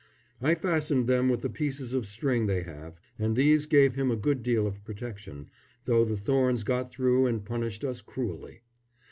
I 0.41 0.55
fastened 0.55 1.05
them 1.05 1.29
with 1.29 1.41
the 1.41 1.49
pieces 1.51 1.93
of 1.93 2.07
string 2.07 2.47
they 2.47 2.63
have, 2.63 2.99
and 3.19 3.35
these 3.35 3.67
gave 3.67 3.93
him 3.93 4.09
a 4.09 4.15
good 4.15 4.41
deal 4.41 4.65
of 4.65 4.83
protection, 4.83 5.47
though 5.85 6.03
the 6.03 6.17
thorns 6.17 6.63
got 6.63 6.89
through 6.91 7.27
and 7.27 7.45
punished 7.45 7.83
us 7.83 8.01
cruelly. 8.01 8.61